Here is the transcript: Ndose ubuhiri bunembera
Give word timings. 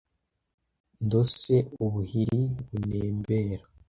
Ndose 1.05 1.53
ubuhiri 1.83 2.41
bunembera 2.67 3.63